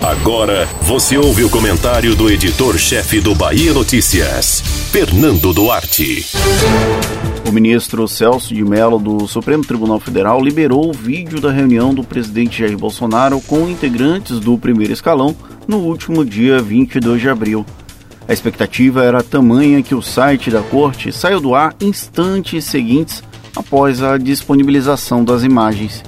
Agora 0.00 0.66
você 0.82 1.18
ouve 1.18 1.44
o 1.44 1.50
comentário 1.50 2.14
do 2.14 2.30
editor-chefe 2.30 3.20
do 3.20 3.34
Bahia 3.34 3.74
Notícias, 3.74 4.62
Fernando 4.90 5.52
Duarte. 5.52 6.24
O 7.46 7.52
ministro 7.52 8.08
Celso 8.08 8.54
de 8.54 8.64
Mello 8.64 8.98
do 8.98 9.26
Supremo 9.26 9.62
Tribunal 9.64 10.00
Federal 10.00 10.42
liberou 10.42 10.88
o 10.88 10.92
vídeo 10.94 11.40
da 11.40 11.50
reunião 11.50 11.92
do 11.92 12.02
presidente 12.02 12.60
Jair 12.60 12.78
Bolsonaro 12.78 13.40
com 13.42 13.68
integrantes 13.68 14.40
do 14.40 14.56
primeiro 14.56 14.92
escalão 14.92 15.36
no 15.68 15.78
último 15.78 16.24
dia 16.24 16.62
22 16.62 17.20
de 17.20 17.28
abril. 17.28 17.66
A 18.26 18.32
expectativa 18.32 19.04
era 19.04 19.22
tamanha 19.22 19.82
que 19.82 19.94
o 19.94 20.00
site 20.00 20.50
da 20.50 20.62
corte 20.62 21.12
saiu 21.12 21.40
do 21.40 21.54
ar 21.54 21.74
instantes 21.80 22.64
seguintes 22.64 23.22
após 23.54 24.02
a 24.02 24.16
disponibilização 24.16 25.22
das 25.22 25.42
imagens. 25.42 26.02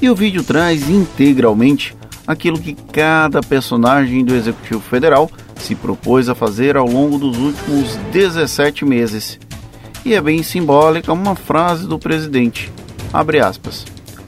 E 0.00 0.08
o 0.08 0.14
vídeo 0.14 0.42
traz 0.42 0.88
integralmente 0.88 1.94
aquilo 2.26 2.58
que 2.58 2.74
cada 2.74 3.40
personagem 3.40 4.24
do 4.24 4.34
Executivo 4.34 4.80
Federal 4.80 5.30
se 5.56 5.74
propôs 5.74 6.28
a 6.28 6.34
fazer 6.34 6.76
ao 6.76 6.86
longo 6.86 7.18
dos 7.18 7.38
últimos 7.38 7.96
17 8.12 8.84
meses. 8.84 9.38
E 10.04 10.14
é 10.14 10.20
bem 10.20 10.42
simbólica 10.42 11.12
uma 11.12 11.34
frase 11.34 11.86
do 11.86 11.98
presidente, 11.98 12.72
abre 13.12 13.40
aspas, 13.40 13.84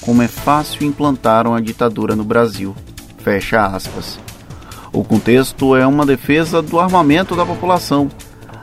como 0.00 0.22
é 0.22 0.28
fácil 0.28 0.84
implantar 0.84 1.46
uma 1.46 1.60
ditadura 1.60 2.16
no 2.16 2.24
Brasil, 2.24 2.74
fecha 3.18 3.64
aspas. 3.66 4.18
O 4.92 5.04
contexto 5.04 5.76
é 5.76 5.86
uma 5.86 6.04
defesa 6.04 6.60
do 6.60 6.80
armamento 6.80 7.36
da 7.36 7.46
população. 7.46 8.10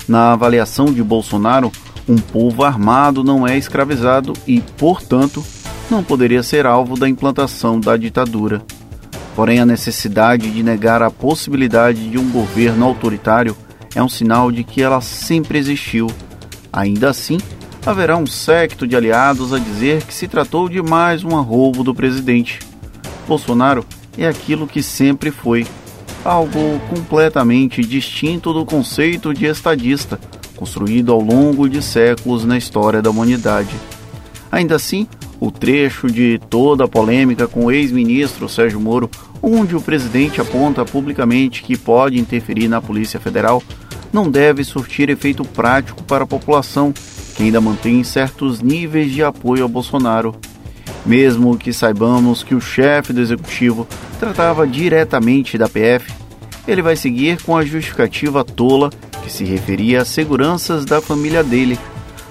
Na 0.08 0.34
avaliação 0.34 0.88
de 0.88 1.02
Bolsonaro, 1.02 1.72
um 2.08 2.18
povo 2.18 2.64
armado 2.64 3.24
não 3.24 3.48
é 3.48 3.58
escravizado 3.58 4.34
e, 4.46 4.62
portanto, 4.78 5.44
não 5.90 6.04
poderia 6.04 6.44
ser 6.44 6.66
alvo 6.66 6.98
da 6.98 7.08
implantação 7.08 7.80
da 7.80 7.96
ditadura. 7.96 8.62
Porém, 9.38 9.60
a 9.60 9.68
necessidade 9.68 10.50
de 10.50 10.64
negar 10.64 11.04
a 11.04 11.12
possibilidade 11.12 12.10
de 12.10 12.18
um 12.18 12.28
governo 12.32 12.84
autoritário 12.84 13.56
é 13.94 14.02
um 14.02 14.10
sinal 14.10 14.52
de 14.52 14.64
que 14.64 14.82
ela 14.82 15.00
sempre 15.00 15.60
existiu. 15.60 16.08
Ainda 16.74 17.12
assim, 17.12 17.38
haverá 17.86 18.18
um 18.18 18.26
secto 18.26 18.88
de 18.88 18.96
aliados 18.96 19.54
a 19.54 19.60
dizer 19.60 20.02
que 20.02 20.12
se 20.12 20.28
tratou 20.28 20.68
de 20.68 20.82
mais 20.82 21.24
um 21.24 21.38
arroubo 21.38 21.84
do 21.84 21.94
presidente. 21.94 22.62
Bolsonaro 23.28 23.86
é 24.18 24.28
aquilo 24.28 24.66
que 24.66 24.82
sempre 24.82 25.30
foi, 25.30 25.68
algo 26.26 26.80
completamente 26.90 27.84
distinto 27.84 28.52
do 28.52 28.66
conceito 28.66 29.36
de 29.36 29.46
estadista, 29.46 30.20
construído 30.56 31.12
ao 31.12 31.22
longo 31.22 31.70
de 31.70 31.84
séculos 31.84 32.44
na 32.44 32.58
história 32.58 33.04
da 33.04 33.12
humanidade. 33.12 33.76
Ainda 34.52 34.78
assim, 34.78 35.08
o 35.40 35.52
trecho 35.52 36.08
de 36.08 36.40
toda 36.50 36.86
a 36.86 36.88
polêmica 36.88 37.48
com 37.48 37.66
o 37.66 37.72
ex-ministro 37.72 38.50
Sérgio 38.50 38.80
Moro, 38.80 39.10
onde 39.42 39.76
o 39.76 39.82
presidente 39.82 40.42
aponta 40.42 40.84
publicamente 40.84 41.64
que 41.64 41.78
pode 41.78 42.20
interferir 42.20 42.68
na 42.68 42.82
Polícia 42.82 43.20
Federal, 43.20 43.62
não 44.12 44.30
deve 44.30 44.64
surtir 44.64 45.10
efeito 45.10 45.44
prático 45.44 46.04
para 46.04 46.24
a 46.24 46.28
população, 46.28 46.94
que 47.36 47.44
ainda 47.44 47.62
mantém 47.62 48.04
certos 48.04 48.62
níveis 48.62 49.12
de 49.12 49.24
apoio 49.24 49.66
a 49.66 49.68
Bolsonaro. 49.68 50.36
Mesmo 51.06 51.58
que 51.58 51.72
saibamos 51.72 52.44
que 52.44 52.56
o 52.56 52.62
chefe 52.62 53.14
do 53.14 53.22
executivo 53.22 53.88
tratava 54.20 54.66
diretamente 54.66 55.58
da 55.58 55.70
PF, 55.70 56.12
ele 56.68 56.82
vai 56.82 56.96
seguir 56.96 57.42
com 57.44 57.56
a 57.56 57.64
justificativa 57.64 58.44
tola 58.44 58.90
que 59.24 59.32
se 59.32 59.46
referia 59.46 60.02
às 60.02 60.08
seguranças 60.08 60.84
da 60.84 61.00
família 61.00 61.44
dele, 61.44 61.78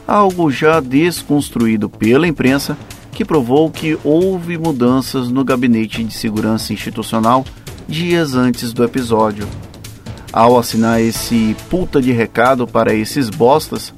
algo 0.07 0.51
já 0.51 0.81
desconstruído 0.81 1.89
pela 1.89 2.27
imprensa 2.27 2.77
que 3.17 3.25
provou 3.25 3.71
que 3.71 3.99
houve 4.05 4.59
mudanças 4.59 5.31
no 5.31 5.43
gabinete 5.43 6.05
de 6.05 6.13
segurança 6.13 6.75
institucional 6.75 7.47
dias 7.89 8.35
antes 8.35 8.75
do 8.75 8.85
episódio. 8.85 9.49
Ao 10.31 10.59
assinar 10.59 11.01
esse 11.01 11.57
puta 11.71 12.03
de 12.03 12.13
recado 12.13 12.67
para 12.67 12.93
esses 12.93 13.31
bostas, 13.31 13.91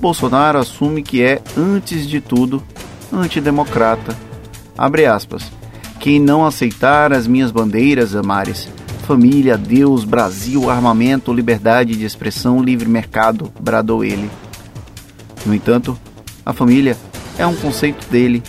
Bolsonaro 0.00 0.58
assume 0.58 1.02
que 1.02 1.22
é, 1.22 1.42
antes 1.54 2.08
de 2.08 2.18
tudo, 2.18 2.62
antidemocrata. 3.12 4.16
Abre 4.76 5.04
aspas. 5.04 5.52
Quem 6.00 6.18
não 6.18 6.46
aceitar 6.46 7.12
as 7.12 7.26
minhas 7.26 7.50
bandeiras, 7.50 8.16
Amares, 8.16 8.70
família, 9.06 9.58
Deus, 9.58 10.02
Brasil, 10.02 10.70
armamento, 10.70 11.30
liberdade 11.30 11.94
de 11.94 12.06
expressão, 12.06 12.62
livre 12.62 12.88
mercado, 12.88 13.52
bradou 13.60 14.02
ele. 14.02 14.30
No 15.44 15.54
entanto, 15.54 15.94
a 16.46 16.54
família 16.54 16.96
é 17.36 17.46
um 17.46 17.54
conceito 17.54 18.08
dele 18.10 18.42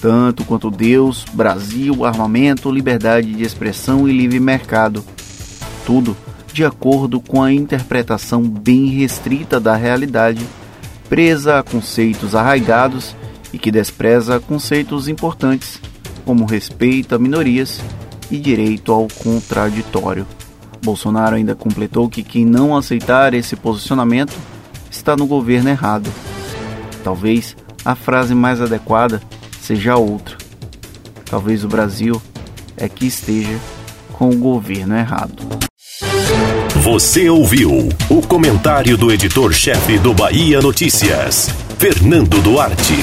tanto 0.00 0.44
quanto 0.44 0.70
Deus, 0.70 1.24
Brasil, 1.32 2.04
armamento, 2.04 2.70
liberdade 2.70 3.32
de 3.32 3.42
expressão 3.42 4.08
e 4.08 4.12
livre 4.12 4.40
mercado. 4.40 5.04
Tudo 5.84 6.16
de 6.52 6.64
acordo 6.64 7.20
com 7.20 7.42
a 7.42 7.52
interpretação 7.52 8.42
bem 8.42 8.86
restrita 8.86 9.60
da 9.60 9.76
realidade, 9.76 10.44
presa 11.08 11.58
a 11.58 11.62
conceitos 11.62 12.34
arraigados 12.34 13.14
e 13.52 13.58
que 13.58 13.70
despreza 13.70 14.40
conceitos 14.40 15.08
importantes, 15.08 15.80
como 16.24 16.44
respeito 16.44 17.14
a 17.14 17.18
minorias 17.18 17.80
e 18.30 18.38
direito 18.38 18.92
ao 18.92 19.08
contraditório. 19.22 20.26
Bolsonaro 20.82 21.36
ainda 21.36 21.54
completou 21.54 22.08
que 22.08 22.22
quem 22.22 22.44
não 22.44 22.76
aceitar 22.76 23.34
esse 23.34 23.54
posicionamento 23.54 24.36
está 24.90 25.16
no 25.16 25.26
governo 25.26 25.68
errado. 25.68 26.10
Talvez 27.04 27.56
a 27.84 27.94
frase 27.94 28.34
mais 28.34 28.60
adequada 28.60 29.20
seja 29.70 29.94
outra. 29.94 30.36
Talvez 31.26 31.62
o 31.62 31.68
Brasil 31.68 32.20
é 32.76 32.88
que 32.88 33.06
esteja 33.06 33.56
com 34.12 34.28
o 34.28 34.36
governo 34.36 34.96
errado. 34.96 35.46
Você 36.82 37.30
ouviu 37.30 37.88
o 38.08 38.20
comentário 38.22 38.96
do 38.96 39.12
editor-chefe 39.12 39.96
do 39.98 40.12
Bahia 40.12 40.60
Notícias, 40.60 41.50
Fernando 41.78 42.42
Duarte. 42.42 42.96